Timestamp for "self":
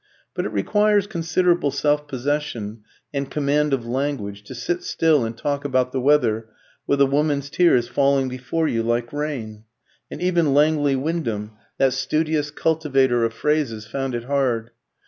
1.69-2.07